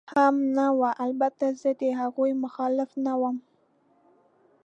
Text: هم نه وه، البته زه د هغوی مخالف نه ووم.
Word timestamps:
هم 0.15 0.35
نه 0.57 0.67
وه، 0.79 0.89
البته 1.05 1.45
زه 1.61 1.69
د 1.81 1.83
هغوی 2.01 2.31
مخالف 2.43 2.89
نه 3.05 3.13
ووم. 3.21 3.37